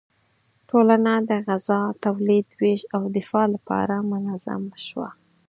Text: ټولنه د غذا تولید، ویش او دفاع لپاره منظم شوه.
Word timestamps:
ټولنه 0.69 1.13
د 1.29 1.31
غذا 1.47 1.81
تولید، 2.05 2.47
ویش 2.59 2.81
او 2.95 3.01
دفاع 3.17 3.45
لپاره 3.55 3.95
منظم 4.11 4.63
شوه. 4.85 5.09